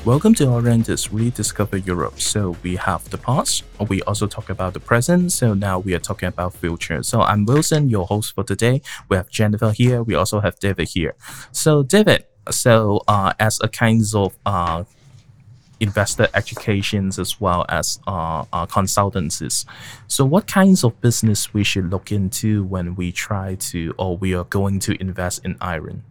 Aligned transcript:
Welcome 0.04 0.34
to 0.34 0.46
Orientis 0.46 1.10
Rediscover 1.12 1.76
Europe. 1.76 2.20
So 2.20 2.56
we 2.64 2.74
have 2.74 3.08
the 3.10 3.18
past, 3.18 3.62
we 3.88 4.02
also 4.02 4.26
talk 4.26 4.50
about 4.50 4.74
the 4.74 4.80
present, 4.80 5.30
so 5.30 5.54
now 5.54 5.78
we 5.78 5.94
are 5.94 6.00
talking 6.00 6.26
about 6.28 6.54
future. 6.54 7.04
So 7.04 7.20
I'm 7.20 7.44
Wilson, 7.44 7.88
your 7.88 8.04
host 8.08 8.34
for 8.34 8.42
today. 8.42 8.82
We 9.08 9.16
have 9.16 9.30
Jennifer 9.30 9.70
here, 9.70 10.02
we 10.02 10.16
also 10.16 10.40
have 10.40 10.58
David 10.58 10.88
here. 10.88 11.14
So 11.52 11.84
David, 11.84 12.24
so 12.50 13.04
uh, 13.06 13.34
as 13.38 13.60
a 13.62 13.68
kind 13.68 14.02
of 14.12 14.36
uh, 14.44 14.82
investor 15.78 16.26
educations 16.34 17.20
as 17.20 17.40
well 17.40 17.64
as 17.68 18.00
uh, 18.08 18.44
uh, 18.52 18.66
consultancies. 18.66 19.64
So, 20.08 20.24
what 20.24 20.48
kinds 20.48 20.82
of 20.82 21.00
business 21.00 21.54
we 21.54 21.62
should 21.62 21.90
look 21.90 22.10
into 22.10 22.64
when 22.64 22.96
we 22.96 23.12
try 23.12 23.54
to 23.70 23.94
or 23.98 24.16
we 24.16 24.34
are 24.34 24.44
going 24.44 24.80
to 24.80 25.00
invest 25.00 25.44
in 25.44 25.56
Ireland? 25.60 26.02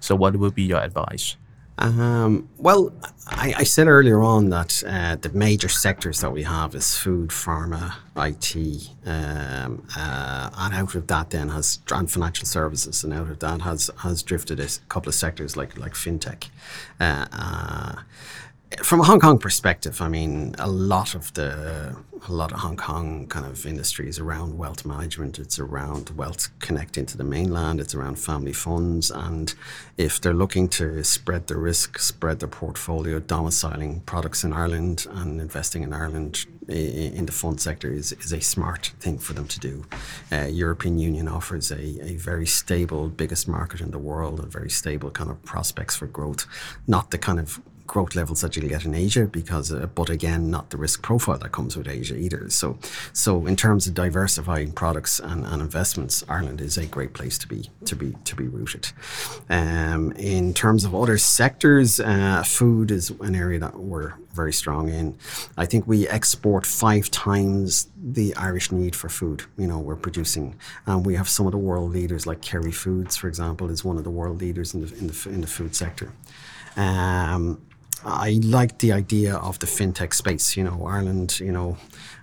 So, 0.00 0.16
what 0.16 0.34
will 0.36 0.50
be 0.50 0.62
your 0.62 0.80
advice? 0.80 1.36
Um, 1.76 2.48
well, 2.56 2.92
I, 3.26 3.54
I, 3.58 3.64
said 3.64 3.88
earlier 3.88 4.22
on 4.22 4.50
that 4.50 4.82
uh, 4.86 5.16
the 5.16 5.30
major 5.30 5.68
sectors 5.68 6.20
that 6.20 6.30
we 6.30 6.44
have 6.44 6.74
is 6.76 6.96
food, 6.96 7.30
pharma, 7.30 7.94
IT, 8.16 8.90
um, 9.04 9.84
uh, 9.96 10.50
and 10.56 10.74
out 10.74 10.94
of 10.94 11.08
that 11.08 11.30
then 11.30 11.48
has 11.48 11.80
and 11.90 12.10
financial 12.10 12.46
services, 12.46 13.02
and 13.02 13.12
out 13.12 13.28
of 13.28 13.40
that 13.40 13.62
has 13.62 13.90
has 13.98 14.22
drifted 14.22 14.60
a 14.60 14.68
couple 14.88 15.08
of 15.08 15.16
sectors 15.16 15.56
like 15.56 15.76
like 15.76 15.94
fintech. 15.94 16.48
Uh, 17.00 17.26
uh 17.32 17.94
from 18.82 19.00
a 19.00 19.04
Hong 19.04 19.20
Kong 19.20 19.38
perspective, 19.38 20.00
I 20.00 20.08
mean, 20.08 20.54
a 20.58 20.68
lot 20.68 21.14
of 21.14 21.32
the 21.34 21.96
a 22.26 22.32
lot 22.32 22.52
of 22.52 22.60
Hong 22.60 22.76
Kong 22.76 23.26
kind 23.26 23.44
of 23.44 23.66
industries 23.66 24.18
around 24.18 24.56
wealth 24.56 24.86
management. 24.86 25.38
It's 25.38 25.58
around 25.58 26.10
wealth 26.16 26.48
connecting 26.58 27.04
to 27.06 27.18
the 27.18 27.24
mainland. 27.24 27.80
It's 27.80 27.94
around 27.94 28.18
family 28.18 28.54
funds, 28.54 29.10
and 29.10 29.54
if 29.98 30.20
they're 30.20 30.32
looking 30.32 30.68
to 30.70 31.04
spread 31.04 31.46
the 31.46 31.58
risk, 31.58 31.98
spread 31.98 32.40
their 32.40 32.48
portfolio, 32.48 33.20
domiciling 33.20 34.00
products 34.00 34.42
in 34.42 34.52
Ireland 34.52 35.06
and 35.10 35.40
investing 35.40 35.82
in 35.82 35.92
Ireland 35.92 36.46
in 36.68 37.26
the 37.26 37.32
fund 37.32 37.60
sector 37.60 37.92
is, 37.92 38.12
is 38.12 38.32
a 38.32 38.40
smart 38.40 38.92
thing 38.98 39.18
for 39.18 39.34
them 39.34 39.46
to 39.48 39.60
do. 39.60 39.84
Uh, 40.32 40.46
European 40.46 40.98
Union 40.98 41.28
offers 41.28 41.70
a, 41.70 42.02
a 42.02 42.16
very 42.16 42.46
stable, 42.46 43.08
biggest 43.08 43.46
market 43.46 43.82
in 43.82 43.90
the 43.90 43.98
world, 43.98 44.40
and 44.40 44.50
very 44.50 44.70
stable 44.70 45.10
kind 45.10 45.30
of 45.30 45.42
prospects 45.44 45.94
for 45.94 46.06
growth. 46.06 46.46
Not 46.86 47.10
the 47.10 47.18
kind 47.18 47.38
of 47.38 47.60
growth 47.86 48.14
levels 48.14 48.40
that 48.40 48.56
you'll 48.56 48.68
get 48.68 48.84
in 48.84 48.94
Asia 48.94 49.26
because, 49.26 49.72
uh, 49.72 49.86
but 49.94 50.08
again, 50.08 50.50
not 50.50 50.70
the 50.70 50.76
risk 50.76 51.02
profile 51.02 51.38
that 51.38 51.52
comes 51.52 51.76
with 51.76 51.88
Asia 51.88 52.16
either. 52.16 52.48
So, 52.50 52.78
so 53.12 53.46
in 53.46 53.56
terms 53.56 53.86
of 53.86 53.94
diversifying 53.94 54.72
products 54.72 55.20
and, 55.20 55.44
and 55.44 55.60
investments, 55.60 56.24
Ireland 56.28 56.60
is 56.60 56.78
a 56.78 56.86
great 56.86 57.12
place 57.12 57.38
to 57.38 57.48
be 57.48 57.70
to 57.84 57.96
be 57.96 58.14
to 58.24 58.36
be 58.36 58.48
rooted. 58.48 58.88
Um, 59.50 60.12
in 60.12 60.54
terms 60.54 60.84
of 60.84 60.94
other 60.94 61.18
sectors, 61.18 62.00
uh, 62.00 62.42
food 62.42 62.90
is 62.90 63.10
an 63.20 63.34
area 63.34 63.58
that 63.58 63.78
we're 63.78 64.14
very 64.32 64.52
strong 64.52 64.88
in. 64.88 65.16
I 65.56 65.66
think 65.66 65.86
we 65.86 66.08
export 66.08 66.66
five 66.66 67.10
times 67.10 67.88
the 67.96 68.34
Irish 68.34 68.72
need 68.72 68.96
for 68.96 69.08
food. 69.08 69.44
You 69.56 69.66
know, 69.66 69.78
we're 69.78 69.96
producing, 69.96 70.56
and 70.86 71.06
we 71.06 71.14
have 71.14 71.28
some 71.28 71.46
of 71.46 71.52
the 71.52 71.58
world 71.58 71.92
leaders, 71.92 72.26
like 72.26 72.42
Kerry 72.42 72.72
Foods, 72.72 73.16
for 73.16 73.28
example, 73.28 73.70
is 73.70 73.84
one 73.84 73.96
of 73.96 74.04
the 74.04 74.10
world 74.10 74.40
leaders 74.40 74.74
in 74.74 74.80
the 74.80 74.98
in 74.98 75.06
the, 75.06 75.28
in 75.28 75.40
the 75.40 75.46
food 75.46 75.76
sector. 75.76 76.12
Um, 76.76 77.60
I 78.04 78.40
like 78.42 78.78
the 78.78 78.92
idea 78.92 79.36
of 79.36 79.58
the 79.58 79.66
fintech 79.66 80.12
space. 80.12 80.56
You 80.56 80.64
know, 80.64 80.86
Ireland, 80.86 81.40
you 81.40 81.52
know, 81.52 81.76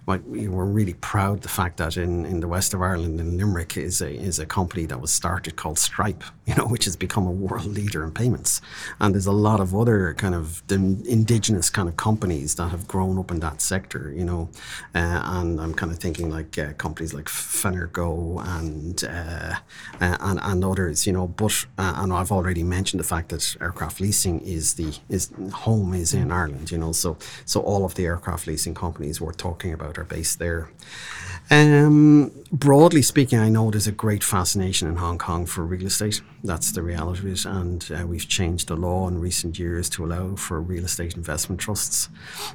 but 0.05 0.23
we're 0.23 0.65
really 0.65 0.95
proud 0.95 1.41
the 1.41 1.49
fact 1.49 1.77
that 1.77 1.95
in, 1.95 2.25
in 2.25 2.39
the 2.39 2.47
west 2.47 2.73
of 2.73 2.81
Ireland, 2.81 3.19
in 3.19 3.37
Limerick, 3.37 3.77
is 3.77 4.01
a 4.01 4.11
is 4.11 4.39
a 4.39 4.45
company 4.45 4.85
that 4.87 4.99
was 4.99 5.11
started 5.11 5.55
called 5.55 5.77
Stripe, 5.77 6.23
you 6.45 6.55
know, 6.55 6.65
which 6.65 6.85
has 6.85 6.95
become 6.95 7.27
a 7.27 7.31
world 7.31 7.65
leader 7.65 8.03
in 8.03 8.11
payments. 8.11 8.61
And 8.99 9.13
there's 9.13 9.27
a 9.27 9.31
lot 9.31 9.59
of 9.59 9.75
other 9.75 10.13
kind 10.15 10.35
of 10.35 10.63
indigenous 10.69 11.69
kind 11.69 11.87
of 11.87 11.97
companies 11.97 12.55
that 12.55 12.69
have 12.69 12.87
grown 12.87 13.19
up 13.19 13.31
in 13.31 13.39
that 13.41 13.61
sector, 13.61 14.11
you 14.15 14.25
know. 14.25 14.49
Uh, 14.95 15.21
and 15.23 15.61
I'm 15.61 15.73
kind 15.73 15.91
of 15.91 15.99
thinking 15.99 16.29
like 16.29 16.57
uh, 16.57 16.73
companies 16.73 17.13
like 17.13 17.25
Fenergo 17.25 18.43
and, 18.57 19.03
uh, 19.03 19.55
uh, 20.01 20.17
and 20.19 20.39
and 20.41 20.65
others, 20.65 21.05
you 21.05 21.13
know. 21.13 21.27
But 21.27 21.65
uh, 21.77 21.93
and 21.97 22.11
I've 22.11 22.31
already 22.31 22.63
mentioned 22.63 22.99
the 22.99 23.07
fact 23.07 23.29
that 23.29 23.55
aircraft 23.61 23.99
leasing 23.99 24.39
is 24.41 24.73
the 24.75 24.97
is 25.09 25.31
home 25.53 25.93
is 25.93 26.13
in 26.13 26.31
Ireland, 26.31 26.71
you 26.71 26.77
know. 26.77 26.91
So 26.91 27.17
so 27.45 27.61
all 27.61 27.85
of 27.85 27.95
the 27.95 28.05
aircraft 28.05 28.47
leasing 28.47 28.73
companies 28.73 29.21
we're 29.21 29.33
talking 29.33 29.73
about 29.73 29.90
are 29.97 30.03
based 30.03 30.39
there. 30.39 30.69
Um, 31.51 32.31
broadly 32.49 33.01
speaking, 33.01 33.37
I 33.37 33.49
know 33.49 33.71
there's 33.71 33.85
a 33.85 33.91
great 33.91 34.23
fascination 34.23 34.87
in 34.87 34.95
Hong 34.95 35.17
Kong 35.17 35.45
for 35.45 35.65
real 35.65 35.85
estate. 35.85 36.21
That's 36.45 36.71
the 36.71 36.81
reality 36.81 37.19
of 37.19 37.33
it. 37.33 37.45
And 37.45 37.91
uh, 37.93 38.07
we've 38.07 38.27
changed 38.27 38.69
the 38.69 38.77
law 38.77 39.09
in 39.09 39.19
recent 39.19 39.59
years 39.59 39.89
to 39.91 40.05
allow 40.05 40.37
for 40.37 40.61
real 40.61 40.85
estate 40.85 41.17
investment 41.17 41.59
trusts. 41.59 42.07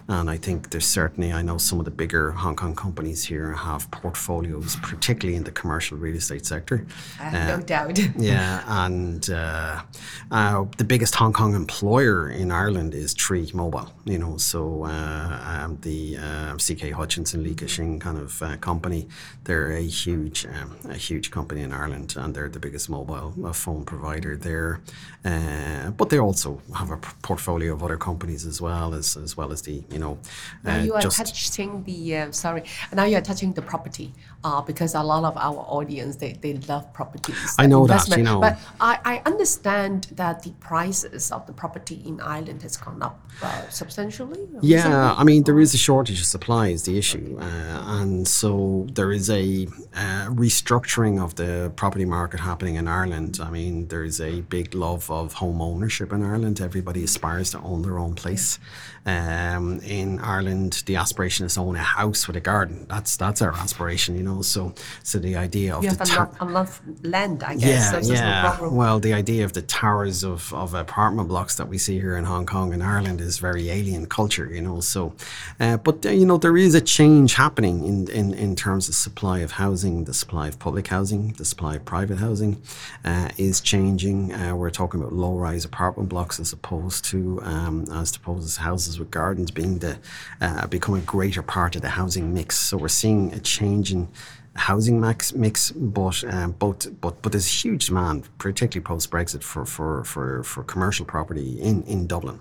And 0.08 0.30
I 0.30 0.38
think 0.38 0.70
there's 0.70 0.86
certainly, 0.86 1.30
I 1.30 1.42
know 1.42 1.58
some 1.58 1.78
of 1.78 1.84
the 1.84 1.90
bigger 1.90 2.30
Hong 2.30 2.56
Kong 2.56 2.74
companies 2.74 3.22
here 3.24 3.52
have 3.52 3.90
portfolios, 3.90 4.76
particularly 4.76 5.36
in 5.36 5.44
the 5.44 5.52
commercial 5.52 5.98
real 5.98 6.16
estate 6.16 6.46
sector. 6.46 6.86
I 7.20 7.28
Uh, 7.28 7.56
no 7.58 7.62
doubt. 7.62 7.98
yeah. 8.16 8.64
And 8.66 9.28
uh, 9.28 9.82
uh, 10.30 10.64
the 10.78 10.84
biggest 10.84 11.14
Hong 11.16 11.34
Kong 11.34 11.54
employer 11.54 12.30
in 12.30 12.50
Ireland 12.50 12.94
is 12.94 13.12
Three 13.12 13.50
Mobile, 13.52 13.92
you 14.06 14.18
know, 14.18 14.38
so 14.38 14.84
uh, 14.84 15.40
um, 15.44 15.78
the 15.82 16.16
uh, 16.16 16.56
CK 16.56 16.92
Hutchison, 16.92 17.42
Li 17.42 17.54
Ka-shing 17.54 18.00
kind 18.00 18.16
of 18.18 18.42
company 18.62 18.85
company. 18.86 19.08
They're 19.44 19.72
a 19.72 19.82
huge, 19.82 20.46
um, 20.46 20.76
a 20.90 20.96
huge 20.96 21.30
company 21.30 21.62
in 21.62 21.72
Ireland, 21.72 22.14
and 22.16 22.34
they're 22.34 22.48
the 22.48 22.58
biggest 22.58 22.88
mobile 22.88 23.34
uh, 23.44 23.52
phone 23.52 23.84
provider 23.84 24.36
there. 24.36 24.80
Uh, 25.24 25.90
but 25.90 26.10
they 26.10 26.18
also 26.18 26.60
have 26.74 26.90
a 26.90 26.96
portfolio 27.22 27.72
of 27.72 27.82
other 27.82 27.96
companies 27.96 28.46
as 28.46 28.60
well 28.60 28.94
as 28.94 29.16
as 29.16 29.36
well 29.36 29.50
as 29.52 29.62
the 29.62 29.82
you 29.90 29.98
know. 29.98 30.18
now 30.64 30.78
uh, 30.78 30.84
you 30.84 30.94
are 30.94 31.02
touching 31.02 31.82
the 31.84 32.16
uh, 32.16 32.32
sorry. 32.32 32.62
Now 32.92 33.04
you 33.04 33.16
are 33.16 33.26
touching 33.30 33.52
the 33.54 33.62
property 33.62 34.12
uh, 34.44 34.62
because 34.62 34.94
a 34.94 35.02
lot 35.02 35.24
of 35.24 35.36
our 35.36 35.62
audience 35.78 36.16
they, 36.16 36.32
they 36.42 36.54
love 36.68 36.84
properties. 36.92 37.54
I 37.58 37.66
know 37.66 37.82
investment. 37.82 38.10
that 38.10 38.18
you 38.18 38.24
know, 38.24 38.40
but 38.40 38.56
I, 38.80 38.98
I 39.12 39.22
understand 39.30 40.08
that 40.16 40.42
the 40.42 40.52
prices 40.60 41.32
of 41.32 41.46
the 41.46 41.52
property 41.52 42.02
in 42.04 42.20
Ireland 42.20 42.62
has 42.62 42.76
gone 42.76 43.02
up 43.02 43.16
uh, 43.42 43.68
substantially. 43.68 44.42
Yeah, 44.62 45.14
I 45.20 45.24
mean 45.24 45.42
there 45.42 45.60
is 45.60 45.74
a 45.74 45.78
shortage 45.88 46.20
of 46.20 46.26
supply 46.26 46.68
is 46.68 46.82
the 46.84 46.96
issue, 46.98 47.36
and 47.40 48.26
so 48.28 48.75
there 48.84 49.12
is 49.12 49.30
a 49.30 49.66
uh, 49.94 50.26
restructuring 50.28 51.22
of 51.22 51.34
the 51.36 51.72
property 51.76 52.04
market 52.04 52.40
happening 52.40 52.76
in 52.76 52.86
Ireland. 52.86 53.38
I 53.42 53.50
mean, 53.50 53.88
there's 53.88 54.20
a 54.20 54.42
big 54.42 54.74
love 54.74 55.10
of 55.10 55.34
home 55.34 55.60
ownership 55.62 56.12
in 56.12 56.22
Ireland. 56.22 56.60
Everybody 56.60 57.02
aspires 57.04 57.50
to 57.52 57.60
own 57.60 57.82
their 57.82 57.98
own 57.98 58.14
place. 58.14 58.58
Um, 59.06 59.78
in 59.84 60.18
Ireland, 60.18 60.82
the 60.86 60.96
aspiration 60.96 61.46
is 61.46 61.54
to 61.54 61.60
own 61.60 61.76
a 61.76 61.78
house 61.78 62.26
with 62.26 62.36
a 62.36 62.40
garden. 62.40 62.86
That's 62.88 63.16
that's 63.16 63.40
our 63.40 63.52
aspiration, 63.52 64.16
you 64.16 64.24
know. 64.24 64.42
So, 64.42 64.74
so 65.04 65.20
the 65.20 65.36
idea 65.36 65.76
of 65.76 65.84
you 65.84 65.92
the 65.92 65.98
have 65.98 66.08
tar- 66.08 66.48
enough 66.48 66.82
land, 67.02 67.44
I 67.44 67.54
guess. 67.54 67.92
Yeah, 67.92 68.00
so 68.00 68.12
yeah. 68.12 68.58
No 68.60 68.70
well, 68.70 68.98
the 68.98 69.14
idea 69.14 69.44
of 69.44 69.52
the 69.52 69.62
towers 69.62 70.24
of, 70.24 70.52
of 70.52 70.74
apartment 70.74 71.28
blocks 71.28 71.54
that 71.54 71.68
we 71.68 71.78
see 71.78 72.00
here 72.00 72.16
in 72.16 72.24
Hong 72.24 72.46
Kong 72.46 72.72
and 72.74 72.82
Ireland 72.82 73.20
is 73.20 73.38
very 73.38 73.70
alien 73.70 74.06
culture, 74.06 74.52
you 74.52 74.60
know. 74.60 74.80
So, 74.80 75.14
uh, 75.60 75.76
but 75.76 76.04
uh, 76.04 76.10
you 76.10 76.26
know, 76.26 76.36
there 76.36 76.56
is 76.56 76.74
a 76.74 76.80
change 76.80 77.34
happening 77.34 77.84
in 77.84 78.10
in 78.10 78.34
in 78.34 78.55
terms 78.56 78.88
of 78.88 78.94
supply 78.94 79.40
of 79.40 79.52
housing, 79.52 80.04
the 80.04 80.14
supply 80.14 80.48
of 80.48 80.58
public 80.58 80.88
housing, 80.88 81.32
the 81.34 81.44
supply 81.44 81.76
of 81.76 81.84
private 81.84 82.18
housing 82.18 82.60
uh, 83.04 83.28
is 83.36 83.60
changing. 83.60 84.32
Uh, 84.32 84.56
we're 84.56 84.70
talking 84.70 85.00
about 85.00 85.12
low-rise 85.12 85.64
apartment 85.64 86.08
blocks 86.08 86.40
as 86.40 86.52
opposed 86.52 87.04
to 87.06 87.40
um, 87.42 87.84
as 87.92 88.16
opposed 88.16 88.56
to 88.56 88.60
houses 88.60 88.98
with 88.98 89.10
gardens 89.10 89.50
being 89.50 89.78
the 89.78 89.98
uh, 90.40 90.66
becoming 90.66 91.02
a 91.02 91.04
greater 91.04 91.42
part 91.42 91.76
of 91.76 91.82
the 91.82 91.90
housing 91.90 92.34
mix. 92.34 92.56
So 92.56 92.76
we're 92.76 92.88
seeing 92.88 93.32
a 93.32 93.38
change 93.38 93.92
in 93.92 94.08
housing 94.56 95.00
mix, 95.00 95.32
mix 95.34 95.70
but 95.70 96.24
um, 96.24 96.52
but 96.58 96.86
but 97.00 97.20
but 97.22 97.32
there's 97.32 97.64
huge 97.64 97.86
demand, 97.86 98.28
particularly 98.38 98.84
post 98.84 99.10
Brexit, 99.10 99.42
for, 99.42 99.64
for 99.64 100.04
for 100.04 100.42
for 100.42 100.62
commercial 100.64 101.06
property 101.06 101.60
in 101.60 101.82
in 101.84 102.06
Dublin. 102.06 102.40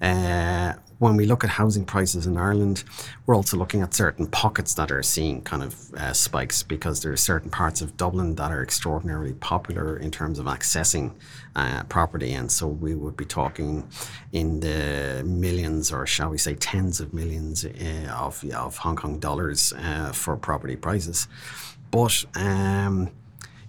Uh, 0.00 0.74
when 0.98 1.16
we 1.16 1.26
look 1.26 1.44
at 1.44 1.50
housing 1.50 1.84
prices 1.84 2.26
in 2.26 2.36
Ireland, 2.36 2.84
we're 3.26 3.34
also 3.34 3.56
looking 3.56 3.82
at 3.82 3.92
certain 3.92 4.26
pockets 4.26 4.74
that 4.74 4.90
are 4.92 5.02
seeing 5.02 5.42
kind 5.42 5.62
of 5.62 5.92
uh, 5.94 6.12
spikes 6.12 6.62
because 6.62 7.02
there 7.02 7.12
are 7.12 7.16
certain 7.16 7.50
parts 7.50 7.80
of 7.80 7.96
Dublin 7.96 8.36
that 8.36 8.50
are 8.50 8.62
extraordinarily 8.62 9.34
popular 9.34 9.96
in 9.96 10.10
terms 10.10 10.38
of 10.38 10.46
accessing 10.46 11.12
uh, 11.56 11.84
property. 11.84 12.32
And 12.32 12.50
so 12.50 12.66
we 12.66 12.94
would 12.94 13.16
be 13.16 13.24
talking 13.24 13.88
in 14.32 14.60
the 14.60 15.22
millions, 15.24 15.92
or 15.92 16.06
shall 16.06 16.30
we 16.30 16.38
say, 16.38 16.54
tens 16.54 17.00
of 17.00 17.12
millions 17.14 17.64
uh, 17.64 18.14
of, 18.16 18.44
of 18.52 18.78
Hong 18.78 18.96
Kong 18.96 19.18
dollars 19.18 19.72
uh, 19.78 20.12
for 20.12 20.36
property 20.36 20.76
prices. 20.76 21.28
But 21.90 22.24
um, 22.34 23.10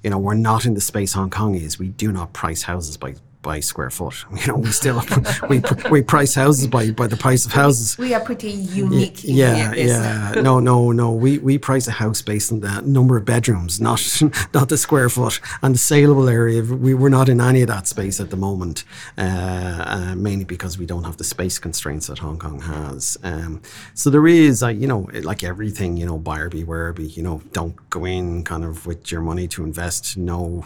you 0.04 0.12
know, 0.12 0.20
we're 0.20 0.36
not 0.36 0.66
in 0.66 0.76
the 0.76 0.82
space 0.82 1.14
Hong 1.14 1.32
Kong 1.32 1.56
is. 1.56 1.80
We 1.80 1.90
do 1.90 2.12
not 2.12 2.32
price 2.32 2.62
houses 2.62 2.96
by 2.96 3.16
by 3.46 3.60
square 3.62 3.92
foot. 3.92 4.26
You 4.36 4.48
know, 4.48 4.58
we 4.58 4.72
still 4.72 5.02
we 5.50 5.62
we 5.90 6.02
price 6.02 6.34
houses 6.36 6.68
by 6.68 6.92
by 6.92 7.08
the 7.08 7.16
price 7.16 7.46
of 7.46 7.54
houses. 7.54 7.98
We 7.98 8.14
are 8.14 8.20
pretty 8.20 8.52
unique. 8.52 9.20
yeah, 9.24 9.74
yeah. 9.74 10.42
no, 10.42 10.60
no, 10.60 10.92
no. 10.92 11.12
We 11.12 11.38
we 11.38 11.58
price 11.58 11.88
a 11.88 11.92
house 12.04 12.22
based 12.22 12.52
on 12.52 12.60
the 12.60 12.82
number 12.82 13.16
of 13.18 13.24
bedrooms, 13.24 13.80
not 13.80 14.02
not 14.58 14.68
the 14.70 14.78
square 14.78 15.10
foot 15.10 15.40
and 15.62 15.76
the 15.76 15.80
saleable 15.80 16.28
area. 16.28 16.62
We 16.64 16.94
we're 16.94 17.16
not 17.20 17.30
in 17.30 17.40
any 17.40 17.62
of 17.62 17.70
that 17.70 17.88
space 17.88 18.20
at 18.20 18.30
the 18.30 18.38
moment, 18.38 18.84
uh, 19.18 19.84
uh, 19.96 20.16
mainly 20.16 20.46
because 20.46 20.78
we 20.78 20.86
don't 20.86 21.04
have 21.04 21.18
the 21.18 21.24
space 21.24 21.58
constraints 21.60 22.08
that 22.08 22.20
Hong 22.20 22.40
Kong 22.40 22.60
has. 22.62 23.18
Um, 23.24 23.62
so 23.94 24.10
there 24.10 24.28
is, 24.28 24.64
uh, 24.64 24.70
you 24.82 24.88
know, 24.88 25.08
like 25.32 25.44
everything, 25.44 25.98
you 25.98 26.06
know, 26.06 26.18
buyer 26.18 26.50
beware. 26.50 26.94
Be 26.94 27.06
you 27.18 27.24
know, 27.24 27.42
don't 27.54 27.76
go 27.90 28.06
in 28.06 28.44
kind 28.44 28.64
of 28.64 28.86
with 28.86 29.12
your 29.12 29.22
money 29.22 29.48
to 29.50 29.64
invest. 29.64 30.18
No 30.18 30.66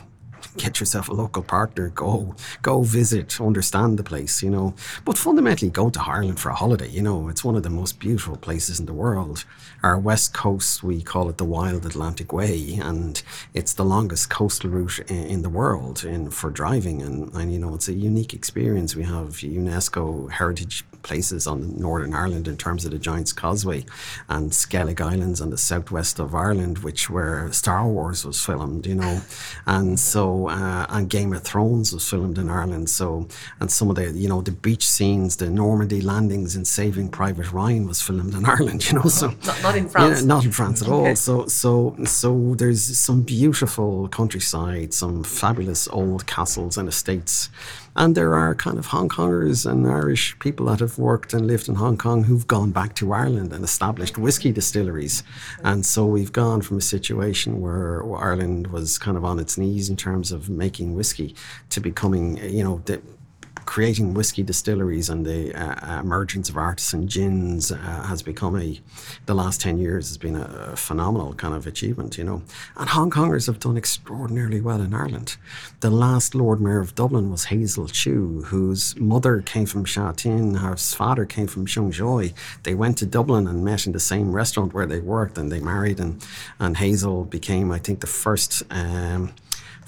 get 0.59 0.79
yourself 0.79 1.09
a 1.09 1.13
local 1.13 1.43
partner, 1.43 1.89
go 1.89 2.35
go 2.61 2.83
visit, 2.83 3.39
understand 3.41 3.97
the 3.97 4.03
place, 4.03 4.43
you 4.43 4.49
know. 4.49 4.73
But 5.05 5.17
fundamentally 5.17 5.71
go 5.71 5.89
to 5.89 6.01
Ireland 6.01 6.39
for 6.39 6.49
a 6.49 6.55
holiday, 6.55 6.89
you 6.89 7.01
know. 7.01 7.29
It's 7.29 7.43
one 7.43 7.55
of 7.55 7.63
the 7.63 7.69
most 7.81 7.99
beautiful 7.99 8.37
places 8.37 8.79
in 8.79 8.85
the 8.85 8.99
world. 9.05 9.45
Our 9.81 9.97
west 9.97 10.33
coast, 10.33 10.83
we 10.83 11.01
call 11.01 11.29
it 11.29 11.37
the 11.37 11.45
Wild 11.45 11.85
Atlantic 11.85 12.33
Way, 12.33 12.79
and 12.81 13.21
it's 13.53 13.73
the 13.73 13.85
longest 13.85 14.29
coastal 14.29 14.69
route 14.69 14.99
in, 15.07 15.23
in 15.33 15.41
the 15.41 15.49
world 15.49 16.03
in 16.03 16.29
for 16.29 16.49
driving 16.49 17.01
and, 17.01 17.33
and 17.33 17.53
you 17.53 17.59
know 17.59 17.73
it's 17.75 17.87
a 17.87 17.93
unique 17.93 18.33
experience. 18.33 18.95
We 18.95 19.03
have 19.03 19.29
UNESCO 19.59 20.31
heritage 20.31 20.83
places 21.03 21.47
on 21.47 21.77
Northern 21.79 22.13
Ireland 22.13 22.47
in 22.47 22.57
terms 22.57 22.85
of 22.85 22.91
the 22.91 22.99
Giant's 22.99 23.33
Causeway 23.33 23.85
and 24.27 24.51
Skellig 24.51 25.01
Islands 25.01 25.41
on 25.41 25.49
the 25.49 25.57
southwest 25.57 26.19
of 26.19 26.35
Ireland, 26.35 26.79
which 26.79 27.09
where 27.09 27.51
Star 27.51 27.87
Wars 27.87 28.25
was 28.25 28.43
filmed, 28.43 28.85
you 28.85 28.95
know, 28.95 29.21
and 29.65 29.99
so 29.99 30.49
uh, 30.49 30.85
and 30.89 31.09
Game 31.09 31.33
of 31.33 31.43
Thrones 31.43 31.93
was 31.93 32.07
filmed 32.07 32.37
in 32.37 32.49
Ireland. 32.49 32.89
So 32.89 33.27
and 33.59 33.71
some 33.71 33.89
of 33.89 33.95
the 33.95 34.11
you 34.11 34.29
know 34.29 34.41
the 34.41 34.51
beach 34.51 34.87
scenes, 34.87 35.37
the 35.37 35.49
Normandy 35.49 36.01
landings 36.01 36.55
in 36.55 36.65
Saving 36.65 37.09
Private 37.09 37.51
Ryan 37.51 37.87
was 37.87 38.01
filmed 38.01 38.33
in 38.33 38.45
Ireland, 38.45 38.89
you 38.89 38.99
know. 38.99 39.09
So 39.09 39.27
not, 39.45 39.63
not 39.63 39.75
in 39.75 39.89
France, 39.89 40.21
yeah, 40.21 40.27
not 40.27 40.45
in 40.45 40.51
France 40.51 40.81
at 40.81 40.87
okay. 40.87 41.09
all. 41.09 41.15
So 41.15 41.45
so 41.47 41.95
so 42.05 42.55
there's 42.55 42.97
some 42.97 43.21
beautiful 43.21 44.07
countryside, 44.09 44.93
some 44.93 45.23
fabulous 45.23 45.87
old 45.89 46.27
castles 46.27 46.77
and 46.77 46.87
estates 46.89 47.49
and 47.95 48.15
there 48.15 48.35
are 48.35 48.55
kind 48.55 48.77
of 48.77 48.87
Hong 48.87 49.09
Kongers 49.09 49.69
and 49.69 49.87
Irish 49.87 50.37
people 50.39 50.67
that 50.67 50.79
have 50.79 50.97
worked 50.97 51.33
and 51.33 51.47
lived 51.47 51.67
in 51.67 51.75
Hong 51.75 51.97
Kong 51.97 52.23
who've 52.23 52.47
gone 52.47 52.71
back 52.71 52.95
to 52.95 53.13
Ireland 53.13 53.53
and 53.53 53.63
established 53.63 54.17
whiskey 54.17 54.51
distilleries. 54.51 55.23
And 55.63 55.85
so 55.85 56.05
we've 56.05 56.31
gone 56.31 56.61
from 56.61 56.77
a 56.77 56.81
situation 56.81 57.61
where 57.61 58.03
Ireland 58.15 58.67
was 58.67 58.97
kind 58.97 59.17
of 59.17 59.25
on 59.25 59.39
its 59.39 59.57
knees 59.57 59.89
in 59.89 59.95
terms 59.95 60.31
of 60.31 60.49
making 60.49 60.95
whiskey 60.95 61.35
to 61.69 61.79
becoming, 61.79 62.37
you 62.37 62.63
know, 62.63 62.81
creating 63.69 64.15
whiskey 64.15 64.41
distilleries 64.41 65.11
and 65.11 65.27
the 65.27 65.53
uh, 65.53 65.99
emergence 65.99 66.49
of 66.49 66.57
artisan 66.57 67.07
gins 67.07 67.71
uh, 67.71 67.77
has 67.77 68.23
become 68.23 68.59
a, 68.59 68.81
the 69.27 69.35
last 69.35 69.61
10 69.61 69.77
years 69.77 70.07
has 70.07 70.17
been 70.17 70.35
a, 70.35 70.75
phenomenal 70.75 71.35
kind 71.35 71.53
of 71.53 71.67
achievement, 71.67 72.17
you 72.17 72.23
know. 72.23 72.41
And 72.77 72.89
Hong 72.89 73.11
Kongers 73.11 73.45
have 73.45 73.59
done 73.59 73.77
extraordinarily 73.77 74.59
well 74.59 74.81
in 74.81 74.91
Ireland. 74.91 75.37
The 75.81 75.91
last 75.91 76.33
Lord 76.33 76.59
Mayor 76.59 76.79
of 76.79 76.95
Dublin 76.95 77.29
was 77.29 77.45
Hazel 77.45 77.87
Chu, 77.87 78.41
whose 78.47 78.99
mother 78.99 79.41
came 79.41 79.67
from 79.67 79.85
Sha 79.85 80.13
Tin, 80.13 80.55
her 80.55 80.75
father 80.75 81.27
came 81.27 81.45
from 81.45 81.67
Sheung 81.67 81.93
Shui. 81.93 82.33
They 82.63 82.73
went 82.73 82.97
to 82.97 83.05
Dublin 83.05 83.45
and 83.45 83.63
met 83.63 83.85
in 83.85 83.91
the 83.91 83.99
same 83.99 84.31
restaurant 84.31 84.73
where 84.73 84.87
they 84.87 84.99
worked 84.99 85.37
and 85.37 85.51
they 85.51 85.59
married 85.59 85.99
and, 85.99 86.25
and 86.59 86.75
Hazel 86.75 87.23
became, 87.23 87.71
I 87.71 87.77
think, 87.77 87.99
the 87.99 88.07
first 88.07 88.63
um, 88.71 89.31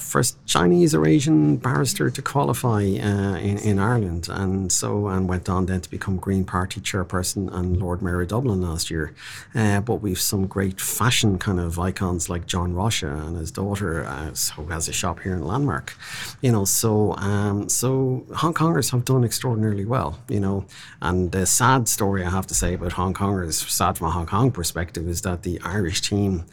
first 0.02 0.38
Chinese 0.46 0.94
or 0.94 1.06
Asian 1.06 1.58
barrister 1.58 2.10
to 2.10 2.22
qualify 2.22 2.82
uh, 2.82 3.38
in, 3.38 3.58
in 3.60 3.80
Ireland, 3.80 4.28
and 4.30 4.72
so 4.72 5.08
and 5.08 5.30
went 5.30 5.48
on 5.48 5.68
then 5.68 5.82
to 5.82 5.90
become 5.90 6.18
Green 6.18 6.44
Party 6.44 6.82
chairperson 6.82 7.54
and 7.54 7.78
Lord 7.78 8.02
Mayor 8.02 8.22
of 8.22 8.28
Dublin 8.30 8.62
last 8.62 8.90
year. 8.90 9.14
Uh, 9.56 9.80
but 9.82 9.96
we've 9.96 10.20
some 10.20 10.48
great 10.48 10.82
fashion 10.82 11.38
kind 11.38 11.60
of 11.60 11.80
icons 11.80 12.30
like 12.30 12.46
John 12.48 12.74
Rocha 12.74 13.08
and 13.08 13.38
his 13.38 13.52
daughter, 13.52 14.04
uh, 14.06 14.32
who 14.56 14.66
has 14.66 14.88
a 14.88 14.94
shop 14.94 15.22
here 15.22 15.34
in 15.34 15.46
Landmark. 15.46 15.96
You 16.42 16.52
know, 16.52 16.66
so 16.66 17.16
um, 17.16 17.70
so 17.70 18.26
Hong 18.36 18.54
Kongers 18.54 18.92
have 18.92 19.06
done 19.06 19.24
extraordinarily 19.24 19.86
well. 19.86 20.20
You 20.28 20.40
know, 20.40 20.66
and 21.02 21.32
the 21.32 21.46
sad 21.46 21.88
story 21.88 22.26
I 22.26 22.30
have 22.30 22.48
to 22.48 22.54
say 22.54 22.74
about 22.74 22.94
Hong 22.94 23.14
Kongers, 23.14 23.70
sad 23.70 23.98
from 23.98 24.08
a 24.08 24.12
Hong 24.12 24.26
Kong 24.26 24.52
perspective, 24.52 25.08
is 25.08 25.22
that 25.22 25.44
the 25.44 25.60
Irish 25.64 26.02
team. 26.02 26.46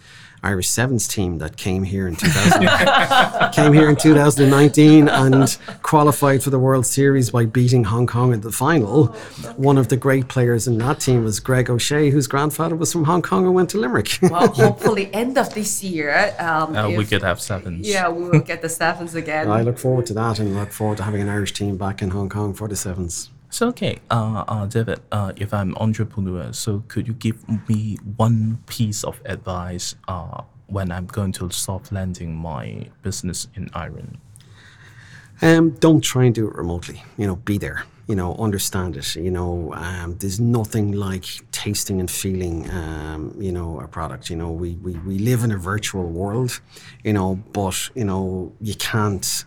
Irish 0.43 0.69
Sevens 0.69 1.08
team 1.08 1.38
that 1.38 1.56
came 1.56 1.82
here 1.82 2.06
in 2.06 2.17
2000, 2.17 3.52
came 3.52 3.73
here 3.73 3.88
in 3.88 3.96
2019 3.96 5.08
and 5.08 5.56
qualified 5.82 6.43
for 6.43 6.50
the 6.50 6.58
World 6.58 6.87
Series 6.87 7.31
by 7.31 7.44
beating 7.44 7.85
Hong 7.85 8.06
Kong 8.06 8.32
in 8.32 8.40
the 8.40 8.52
final. 8.52 9.06
One 9.56 9.79
of 9.79 9.88
the 9.88 9.96
great 9.96 10.29
players 10.29 10.69
in 10.69 10.79
that 10.79 11.00
team 11.00 11.25
was 11.25 11.40
Greg 11.40 11.70
O'Shea, 11.70 12.11
whose 12.11 12.26
grandfather 12.26 12.76
was 12.76 12.93
from 12.93 13.05
Hong 13.05 13.23
Kong 13.23 13.46
and 13.46 13.55
went 13.55 13.70
to 13.70 13.79
Limerick. 13.79 14.19
well, 14.23 14.49
hopefully, 14.49 15.12
end 15.12 15.37
of 15.38 15.52
this 15.55 15.82
year, 15.82 16.35
um, 16.38 16.76
uh, 16.76 16.88
if, 16.88 16.99
we 16.99 17.05
could 17.05 17.23
have 17.23 17.40
sevens. 17.40 17.88
Yeah, 17.88 18.08
we 18.08 18.29
will 18.29 18.40
get 18.40 18.62
the 18.62 18.69
sevens 18.69 19.14
again. 19.14 19.50
I 19.50 19.62
look 19.62 19.79
forward 19.79 20.06
to 20.06 20.14
that 20.14 20.38
and 20.38 20.55
look 20.55 20.73
forward 20.73 20.99
to 20.99 21.02
having 21.02 21.23
an 21.23 21.29
Irish 21.29 21.52
team 21.52 21.76
back 21.76 22.02
in 22.02 22.11
Hong 22.11 22.29
Kong 22.29 22.55
for 22.55 22.69
the 22.69 22.76
sevens. 22.76 23.31
So 23.50 23.68
okay, 23.68 23.98
uh, 24.10 24.44
uh, 24.46 24.66
David, 24.66 25.00
uh, 25.10 25.32
if 25.36 25.54
I'm 25.54 25.74
entrepreneur, 25.76 26.52
so 26.52 26.84
could 26.88 27.08
you 27.08 27.14
give 27.14 27.48
me 27.68 27.96
one 28.16 28.58
piece 28.66 29.04
of 29.04 29.20
advice 29.24 29.94
uh, 30.06 30.42
when 30.66 30.92
I'm 30.92 31.06
going 31.06 31.32
to 31.32 31.50
soft 31.50 31.90
landing 31.90 32.36
my 32.36 32.90
business 33.02 33.48
in 33.54 33.70
Ireland? 33.72 34.18
Um, 35.40 35.70
don't 35.70 36.02
try 36.02 36.24
and 36.24 36.34
do 36.34 36.46
it 36.48 36.54
remotely. 36.54 37.02
You 37.16 37.26
know, 37.26 37.36
be 37.36 37.56
there. 37.58 37.84
You 38.06 38.16
know, 38.16 38.34
understand 38.36 38.96
it. 38.96 39.14
You 39.16 39.30
know, 39.30 39.72
um, 39.74 40.16
there's 40.18 40.40
nothing 40.40 40.92
like 40.92 41.26
tasting 41.50 42.00
and 42.00 42.10
feeling. 42.10 42.68
Um, 42.70 43.34
you 43.38 43.52
know, 43.52 43.80
a 43.80 43.88
product. 43.88 44.28
You 44.28 44.36
know, 44.36 44.50
we, 44.50 44.74
we 44.76 44.92
we 44.98 45.18
live 45.18 45.42
in 45.42 45.52
a 45.52 45.58
virtual 45.58 46.04
world. 46.04 46.60
You 47.02 47.14
know, 47.14 47.36
but 47.52 47.90
you 47.94 48.04
know 48.04 48.52
you 48.60 48.74
can't 48.74 49.44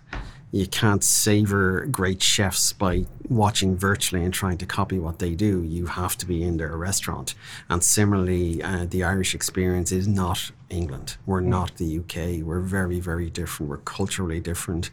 you 0.51 0.67
can't 0.67 1.03
savor 1.03 1.85
great 1.85 2.21
chefs 2.21 2.73
by 2.73 3.05
watching 3.29 3.77
virtually 3.77 4.23
and 4.23 4.33
trying 4.33 4.57
to 4.57 4.65
copy 4.65 4.99
what 4.99 5.19
they 5.19 5.33
do. 5.33 5.63
You 5.63 5.85
have 5.85 6.17
to 6.17 6.25
be 6.25 6.43
in 6.43 6.57
their 6.57 6.75
restaurant. 6.75 7.35
And 7.69 7.81
similarly, 7.81 8.61
uh, 8.61 8.85
the 8.89 9.03
Irish 9.03 9.33
experience 9.33 9.93
is 9.93 10.07
not 10.07 10.51
England. 10.69 11.17
We're 11.25 11.41
not 11.41 11.77
the 11.77 11.99
UK. 11.99 12.45
We're 12.45 12.59
very, 12.59 12.99
very 12.99 13.29
different. 13.29 13.69
We're 13.69 13.77
culturally 13.77 14.41
different. 14.41 14.91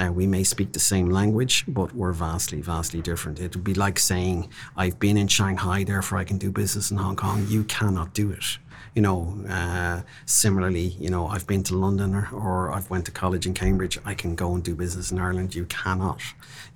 Uh, 0.00 0.12
we 0.12 0.26
may 0.28 0.44
speak 0.44 0.72
the 0.72 0.80
same 0.80 1.10
language, 1.10 1.64
but 1.66 1.94
we're 1.94 2.12
vastly, 2.12 2.60
vastly 2.60 3.00
different. 3.00 3.40
It 3.40 3.56
would 3.56 3.64
be 3.64 3.74
like 3.74 3.98
saying, 3.98 4.48
I've 4.76 5.00
been 5.00 5.16
in 5.16 5.26
Shanghai, 5.28 5.82
therefore 5.82 6.18
I 6.18 6.24
can 6.24 6.38
do 6.38 6.52
business 6.52 6.92
in 6.92 6.98
Hong 6.98 7.16
Kong. 7.16 7.46
You 7.48 7.64
cannot 7.64 8.14
do 8.14 8.30
it 8.30 8.58
you 8.94 9.00
know, 9.00 9.34
uh, 9.48 10.02
similarly, 10.26 10.88
you 10.98 11.08
know, 11.08 11.26
I've 11.26 11.46
been 11.46 11.62
to 11.64 11.76
London 11.76 12.14
or, 12.14 12.28
or 12.32 12.72
I've 12.72 12.90
went 12.90 13.06
to 13.06 13.10
college 13.10 13.46
in 13.46 13.54
Cambridge. 13.54 13.98
I 14.04 14.12
can 14.12 14.34
go 14.34 14.54
and 14.54 14.62
do 14.62 14.74
business 14.74 15.10
in 15.10 15.18
Ireland. 15.18 15.54
You 15.54 15.64
cannot. 15.64 16.20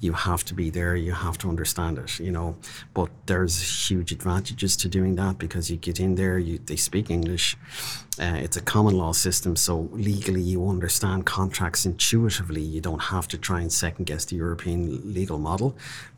You 0.00 0.14
have 0.14 0.42
to 0.44 0.54
be 0.54 0.70
there. 0.70 0.96
You 0.96 1.12
have 1.12 1.36
to 1.38 1.48
understand 1.48 1.98
it. 1.98 2.18
You 2.18 2.32
know, 2.32 2.56
but 2.94 3.10
there's 3.26 3.90
huge 3.90 4.12
advantages 4.12 4.76
to 4.78 4.88
doing 4.88 5.16
that 5.16 5.38
because 5.38 5.70
you 5.70 5.76
get 5.76 6.00
in 6.00 6.14
there. 6.14 6.38
You 6.38 6.58
they 6.58 6.76
speak 6.76 7.10
English. 7.10 7.56
Uh, 8.18 8.38
it's 8.40 8.56
a 8.56 8.62
common 8.62 8.96
law 8.96 9.12
system, 9.12 9.56
so 9.56 9.90
legally 9.92 10.40
you 10.40 10.66
understand 10.66 11.26
contracts 11.26 11.84
intuitively. 11.84 12.62
You 12.62 12.80
don't 12.80 13.02
have 13.14 13.28
to 13.28 13.36
try 13.36 13.60
and 13.60 13.70
second 13.70 14.06
guess 14.06 14.24
the 14.24 14.36
European 14.36 15.12
legal 15.12 15.38
model 15.38 15.76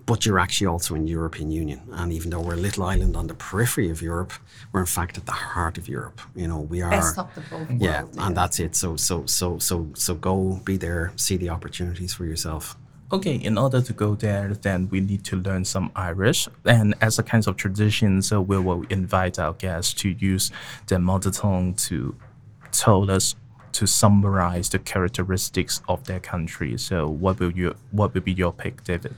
but 0.09 0.25
you're 0.25 0.39
actually 0.39 0.67
also 0.67 0.95
in 0.95 1.07
European 1.07 1.51
Union. 1.51 1.83
And 1.93 2.11
even 2.15 2.31
though 2.31 2.41
we're 2.41 2.55
a 2.55 2.65
little 2.69 2.85
island 2.85 3.15
on 3.15 3.27
the 3.27 3.35
periphery 3.35 3.91
of 3.91 4.01
Europe, 4.01 4.33
we're 4.73 4.81
in 4.81 4.87
fact 4.87 5.19
at 5.19 5.27
the 5.27 5.33
heart 5.33 5.77
of 5.77 5.87
Europe. 5.87 6.23
You 6.35 6.49
know, 6.49 6.61
we 6.61 6.81
are. 6.81 6.91
Best 6.91 7.19
of 7.19 7.35
the 7.35 7.43
both 7.43 7.71
yeah, 7.71 8.05
worlds, 8.05 8.19
and 8.19 8.35
that's 8.35 8.59
it. 8.59 8.75
So 8.75 8.97
so 8.97 9.27
so 9.27 9.59
so 9.59 9.91
so 9.93 10.15
go 10.15 10.63
be 10.65 10.79
there, 10.79 11.13
see 11.17 11.37
the 11.37 11.51
opportunities 11.51 12.15
for 12.15 12.25
yourself. 12.25 12.75
Okay, 13.13 13.35
in 13.35 13.59
order 13.59 13.83
to 13.83 13.93
go 13.93 14.15
there, 14.15 14.55
then 14.55 14.89
we 14.89 15.01
need 15.01 15.25
to 15.25 15.37
learn 15.37 15.67
some 15.67 15.91
Irish. 15.95 16.49
And 16.65 16.95
as 17.03 17.19
a 17.19 17.23
kind 17.23 17.47
of 17.47 17.57
tradition, 17.57 18.23
so 18.23 18.41
we 18.41 18.59
will 18.59 18.85
invite 18.89 19.39
our 19.39 19.53
guests 19.53 19.93
to 20.03 20.09
use 20.09 20.51
their 20.87 21.01
mother 21.01 21.31
tongue 21.31 21.75
to 21.89 22.15
tell 22.73 23.11
us 23.11 23.35
to 23.73 23.87
summarize 23.87 24.69
the 24.71 24.79
characteristics 24.79 25.81
of 25.89 26.05
their 26.07 26.21
country. 26.21 26.79
So, 26.79 27.09
what 27.09 27.39
will 27.41 27.53
you 27.53 27.75
what 27.91 28.15
will 28.15 28.21
be 28.21 28.33
your 28.33 28.53
pick, 28.53 28.85
David? 28.85 29.15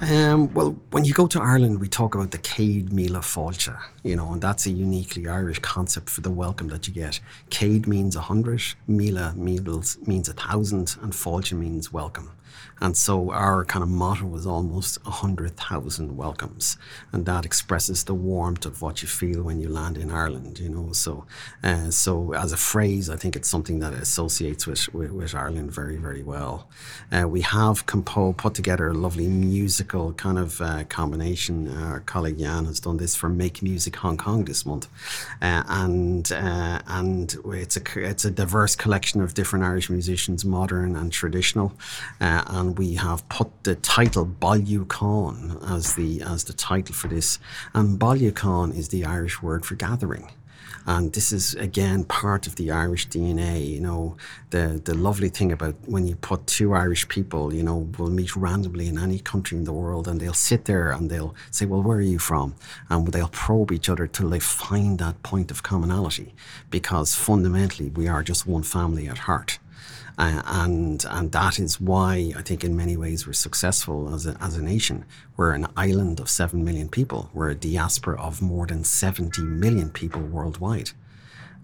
Um, 0.00 0.52
well, 0.54 0.76
when 0.90 1.04
you 1.04 1.14
go 1.14 1.26
to 1.28 1.40
Ireland, 1.40 1.80
we 1.80 1.88
talk 1.88 2.14
about 2.14 2.30
the 2.30 2.38
Céad 2.38 2.90
Míle 2.90 3.22
Fáilte, 3.22 3.78
you 4.02 4.16
know, 4.16 4.32
and 4.32 4.42
that's 4.42 4.66
a 4.66 4.70
uniquely 4.70 5.28
Irish 5.28 5.58
concept 5.60 6.10
for 6.10 6.20
the 6.20 6.30
welcome 6.30 6.68
that 6.68 6.86
you 6.86 6.94
get. 6.94 7.20
Céad 7.50 7.86
means 7.86 8.16
a 8.16 8.20
hundred, 8.20 8.60
Míle 8.88 9.34
means, 9.36 9.98
means 10.06 10.28
a 10.28 10.32
thousand, 10.32 10.96
and 11.02 11.12
Fáilte 11.12 11.52
means 11.52 11.92
welcome. 11.92 12.30
And 12.80 12.96
so 12.96 13.30
our 13.30 13.64
kind 13.64 13.82
of 13.82 13.88
motto 13.88 14.26
was 14.26 14.46
almost 14.46 15.04
100,000 15.04 16.16
welcomes. 16.16 16.76
And 17.12 17.26
that 17.26 17.44
expresses 17.44 18.04
the 18.04 18.14
warmth 18.14 18.66
of 18.66 18.82
what 18.82 19.02
you 19.02 19.08
feel 19.08 19.42
when 19.42 19.60
you 19.60 19.68
land 19.68 19.96
in 19.96 20.10
Ireland, 20.10 20.58
you 20.58 20.68
know. 20.68 20.92
So, 20.92 21.24
uh, 21.62 21.90
so 21.90 22.34
as 22.34 22.52
a 22.52 22.56
phrase, 22.56 23.08
I 23.08 23.16
think 23.16 23.36
it's 23.36 23.48
something 23.48 23.78
that 23.80 23.92
associates 23.92 24.66
with, 24.66 24.92
with, 24.92 25.12
with 25.12 25.34
Ireland 25.34 25.72
very, 25.72 25.96
very 25.96 26.22
well. 26.22 26.68
Uh, 27.10 27.28
we 27.28 27.42
have 27.42 27.86
compo- 27.86 28.32
put 28.32 28.54
together 28.54 28.88
a 28.88 28.94
lovely 28.94 29.28
musical 29.28 30.12
kind 30.14 30.38
of 30.38 30.60
uh, 30.60 30.84
combination. 30.84 31.68
Our 31.68 32.00
colleague 32.00 32.38
Jan 32.38 32.64
has 32.66 32.80
done 32.80 32.96
this 32.96 33.14
for 33.14 33.28
Make 33.28 33.62
Music 33.62 33.94
Hong 33.96 34.16
Kong 34.16 34.44
this 34.44 34.66
month. 34.66 34.88
Uh, 35.40 35.62
and 35.68 36.30
uh, 36.32 36.80
and 36.86 37.36
it's 37.46 37.76
a, 37.76 37.82
it's 37.96 38.24
a 38.24 38.30
diverse 38.30 38.74
collection 38.74 39.20
of 39.20 39.34
different 39.34 39.64
Irish 39.64 39.88
musicians, 39.88 40.44
modern 40.44 40.96
and 40.96 41.12
traditional. 41.12 41.72
And 42.46 42.78
we 42.78 42.94
have 42.94 43.28
put 43.28 43.48
the 43.64 43.74
title 43.76 44.26
Cháin 44.26 45.70
as 45.70 45.94
the 45.94 46.22
as 46.22 46.44
the 46.44 46.52
title 46.52 46.94
for 46.94 47.08
this. 47.08 47.38
And 47.74 47.98
Cháin 47.98 48.76
is 48.76 48.88
the 48.88 49.04
Irish 49.04 49.42
word 49.42 49.64
for 49.64 49.74
gathering. 49.74 50.30
And 50.84 51.12
this 51.12 51.30
is 51.30 51.54
again 51.54 52.04
part 52.04 52.46
of 52.48 52.56
the 52.56 52.72
Irish 52.72 53.08
DNA. 53.08 53.68
You 53.68 53.80
know, 53.80 54.16
the 54.50 54.80
the 54.84 54.94
lovely 54.94 55.28
thing 55.28 55.52
about 55.52 55.76
when 55.86 56.06
you 56.08 56.16
put 56.16 56.46
two 56.46 56.74
Irish 56.74 57.06
people, 57.08 57.54
you 57.54 57.62
know, 57.62 57.88
will 57.98 58.10
meet 58.10 58.34
randomly 58.34 58.88
in 58.88 58.98
any 58.98 59.20
country 59.20 59.56
in 59.56 59.64
the 59.64 59.72
world, 59.72 60.08
and 60.08 60.20
they'll 60.20 60.34
sit 60.34 60.64
there 60.64 60.90
and 60.90 61.08
they'll 61.08 61.34
say, 61.52 61.66
"Well, 61.66 61.82
where 61.82 61.98
are 61.98 62.00
you 62.00 62.18
from?" 62.18 62.54
And 62.88 63.06
they'll 63.12 63.28
probe 63.28 63.70
each 63.70 63.88
other 63.88 64.08
till 64.08 64.30
they 64.30 64.40
find 64.40 64.98
that 64.98 65.22
point 65.22 65.50
of 65.52 65.62
commonality, 65.62 66.34
because 66.70 67.14
fundamentally 67.14 67.90
we 67.90 68.08
are 68.08 68.24
just 68.24 68.46
one 68.46 68.64
family 68.64 69.08
at 69.08 69.18
heart. 69.18 69.58
Uh, 70.22 70.40
and 70.46 71.04
and 71.10 71.32
that 71.32 71.58
is 71.58 71.80
why 71.80 72.32
I 72.36 72.42
think 72.42 72.62
in 72.62 72.76
many 72.76 72.96
ways 72.96 73.26
we're 73.26 73.32
successful 73.32 74.14
as 74.14 74.24
a, 74.24 74.36
as 74.40 74.56
a 74.56 74.62
nation. 74.62 75.04
We're 75.36 75.50
an 75.50 75.66
island 75.76 76.20
of 76.20 76.30
seven 76.30 76.64
million 76.64 76.88
people. 76.88 77.28
We're 77.34 77.50
a 77.50 77.56
diaspora 77.56 78.20
of 78.20 78.40
more 78.40 78.66
than 78.68 78.84
seventy 78.84 79.42
million 79.42 79.90
people 79.90 80.22
worldwide, 80.22 80.90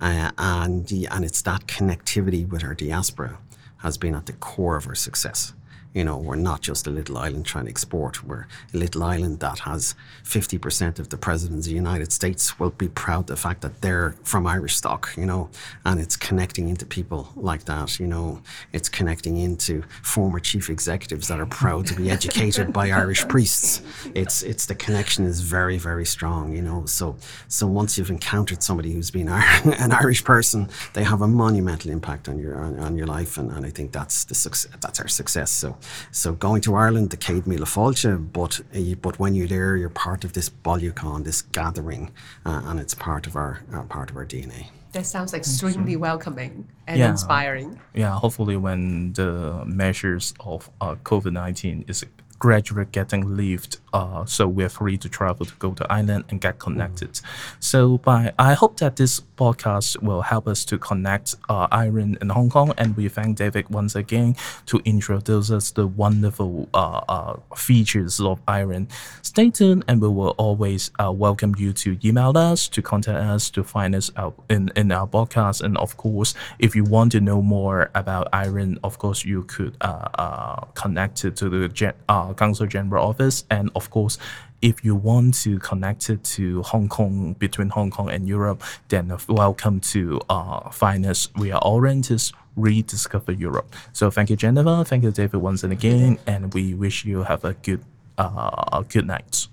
uh, 0.00 0.33
and 0.37 0.91
and 0.91 1.25
it's 1.25 1.43
that 1.43 1.69
connectivity 1.69 2.49
with 2.49 2.65
our 2.65 2.75
diaspora 2.75 3.38
has 3.85 3.97
been 3.97 4.17
at 4.17 4.27
the 4.27 4.33
core 4.33 4.77
of 4.77 4.88
our 4.88 4.97
success. 4.97 5.53
You 5.95 6.04
know, 6.04 6.16
we're 6.16 6.37
not 6.37 6.61
just 6.61 6.87
a 6.87 6.90
little 6.90 7.16
island 7.18 7.47
trying 7.47 7.64
to 7.64 7.71
export. 7.71 8.23
We're 8.23 8.47
a 8.75 8.76
little 8.76 9.02
island 9.02 9.40
that 9.40 9.61
has 9.61 9.95
50% 10.25 10.99
of 10.99 11.09
the 11.09 11.16
presidents 11.16 11.66
of 11.66 11.71
the 11.71 11.76
United 11.76 12.12
States 12.12 12.59
will 12.59 12.71
be 12.71 12.88
proud 12.88 13.21
of 13.21 13.26
the 13.26 13.37
fact 13.37 13.62
that 13.62 13.80
they're 13.80 14.14
from 14.23 14.47
Irish 14.47 14.76
stock, 14.76 15.11
you 15.16 15.25
know, 15.25 15.50
and 15.85 15.99
it's 15.99 16.16
connecting 16.16 16.68
into 16.68 16.85
people 16.85 17.33
like 17.37 17.64
that, 17.64 17.99
you 17.99 18.07
know. 18.07 18.42
It's 18.73 18.88
connecting 18.88 19.38
into 19.38 19.83
former 20.02 20.40
chief 20.40 20.68
executives 20.68 21.28
that 21.28 21.40
are 21.40 21.47
proud 21.47 21.87
to 21.87 21.95
be 21.95 22.11
educated 22.18 22.73
by 22.73 22.90
Irish 22.90 23.26
priests. 23.26 23.83
It's 24.14 24.42
it's 24.42 24.66
the 24.66 24.75
connection 24.75 25.25
is 25.25 25.40
very, 25.40 25.78
very 25.78 26.04
strong, 26.04 26.52
you 26.54 26.62
know. 26.62 26.85
So 26.85 27.16
so 27.49 27.66
once 27.66 27.97
you've 27.97 28.11
encountered 28.11 28.62
somebody 28.62 28.92
who's 28.92 29.11
been 29.11 29.28
an 29.85 29.92
Irish 29.92 30.23
person, 30.23 30.68
they 30.92 31.04
have 31.04 31.23
a 31.23 31.28
monumental 31.28 31.90
impact 31.90 32.28
on 32.28 32.38
your 32.38 32.57
on, 32.57 32.78
on 32.78 32.97
your 32.97 33.07
life 33.07 33.38
and, 33.38 33.50
and 33.50 33.64
I 33.64 33.71
think 33.71 33.92
that's 33.92 34.25
the 34.25 34.35
success 34.35 34.71
that's 34.80 35.00
our 35.00 35.09
success. 35.09 35.50
So 35.50 35.78
so 36.11 36.33
going 36.33 36.61
to 36.63 36.75
Ireland, 36.75 37.11
the 37.11 37.17
Céad 37.17 37.43
Míle 37.43 37.67
Fáilte, 37.67 38.17
but 38.33 38.61
uh, 38.75 38.95
but 39.01 39.19
when 39.19 39.35
you're 39.35 39.49
there, 39.49 39.77
you're 39.77 39.89
part 39.91 40.25
of 40.25 40.33
this 40.33 40.49
Bailiú 40.51 40.93
Cháin, 40.93 41.25
this 41.25 41.43
gathering, 41.43 42.11
uh, 42.47 42.63
and 42.65 42.81
it's 42.81 42.95
part 42.95 43.27
of 43.27 43.37
our 43.37 43.63
uh, 43.73 43.83
part 43.83 44.11
of 44.11 44.17
our 44.17 44.27
DNA. 44.27 44.67
That 44.93 45.05
sounds 45.07 45.35
extremely 45.35 45.97
welcoming 45.97 46.67
and 46.87 46.99
Yeah. 46.99 47.11
inspiring. 47.11 47.79
Yeah, 47.95 48.15
hopefully 48.19 48.57
when 48.57 49.13
the 49.13 49.63
measures 49.67 50.33
of 50.41 50.71
uh, 50.81 50.95
COVID 51.05 51.33
nineteen 51.33 51.85
is 51.89 52.05
gradually 52.38 52.87
getting 52.92 53.37
lifted, 53.37 53.80
uh, 53.92 54.25
so 54.25 54.47
we're 54.47 54.68
free 54.68 54.97
to 54.99 55.09
travel 55.09 55.47
to 55.47 55.54
go 55.57 55.73
to 55.73 55.92
Ireland 55.92 56.25
and 56.28 56.40
get 56.40 56.59
connected. 56.59 57.21
So 57.61 57.99
by 57.99 58.33
I 58.38 58.54
hope 58.54 58.78
that 58.78 58.97
this 58.97 59.21
podcast 59.37 60.02
will 60.02 60.23
help 60.23 60.47
us 60.47 60.64
to 60.66 60.78
connect 60.78 61.37
uh, 61.49 61.68
Ireland 61.71 62.18
and 62.21 62.30
Hong 62.33 62.50
Kong, 62.50 62.73
and 62.76 62.97
we 62.97 63.09
thank 63.09 63.38
David 63.38 63.68
once 63.71 63.95
again 63.95 64.37
to 64.66 64.80
introduce 64.85 65.50
us 65.50 65.71
the 65.71 65.87
wonderful 65.87 66.68
uh, 66.75 67.00
uh, 67.09 67.37
features 67.57 68.21
of 68.21 68.40
Ireland. 68.47 68.88
Stay 69.23 69.50
tuned, 69.50 69.85
and 69.88 70.00
we 70.00 70.09
will 70.09 70.35
always 70.38 70.90
uh, 70.99 71.12
welcome 71.12 71.54
you 71.59 71.73
to 71.75 71.99
email 72.04 72.37
us, 72.37 72.68
to 72.68 72.83
contact 72.83 73.18
us, 73.18 73.50
to 73.50 73.64
find 73.64 73.95
us 73.95 74.11
out 74.16 74.35
in, 74.50 74.71
in 74.76 74.92
our 74.92 75.07
podcast. 75.07 75.62
And 75.62 75.76
of 75.78 75.97
course, 75.97 76.35
if 76.59 76.76
you 76.76 76.85
want 76.85 77.12
to 77.12 77.21
know 77.21 77.42
more 77.42 77.90
about 77.95 78.28
Ireland, 78.33 78.78
of 78.85 78.99
course, 78.99 79.25
you 79.25 79.45
could 79.45 79.76
uh, 79.80 80.09
uh, 80.14 80.64
connect 80.75 81.25
it 81.25 81.37
to 81.37 81.49
the 81.49 81.68
gen- 81.68 81.95
uh, 82.29 82.35
Consul 82.35 82.67
General 82.67 83.09
Office. 83.09 83.45
And 83.51 83.71
of 83.75 83.91
course, 83.91 84.19
if 84.61 84.85
you 84.85 84.95
want 84.95 85.35
to 85.43 85.59
connect 85.59 86.11
it 86.11 86.25
to 86.25 86.63
Hong 86.63 86.89
Kong, 86.89 87.35
between 87.39 87.69
Hong 87.71 87.91
Kong 87.91 88.11
and 88.11 88.29
Europe, 88.29 88.63
then 88.89 89.17
welcome 89.29 89.81
to 89.81 90.21
uh, 90.29 90.71
are 90.71 91.59
all 91.59 91.81
Orientis 91.81 92.33
Rediscover 92.57 93.33
Europe. 93.33 93.75
So 93.93 94.11
thank 94.11 94.31
you, 94.31 94.37
Jennifer. 94.37 94.85
Thank 94.85 95.05
you, 95.05 95.13
David, 95.13 95.41
once 95.41 95.63
and 95.63 95.73
again. 95.73 96.19
And 96.27 96.53
we 96.53 96.75
wish 96.75 97.05
you 97.05 97.23
have 97.23 97.45
a 97.45 97.55
good, 97.55 97.85
uh, 98.19 98.83
good 98.83 99.07
night. 99.07 99.47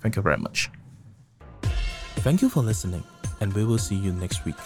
Thank 0.00 0.16
you 0.16 0.22
very 0.22 0.38
much. 0.38 0.70
Thank 2.24 2.42
you 2.42 2.48
for 2.48 2.62
listening, 2.62 3.04
and 3.40 3.52
we 3.52 3.64
will 3.64 3.78
see 3.78 3.94
you 3.94 4.12
next 4.12 4.44
week. 4.44 4.56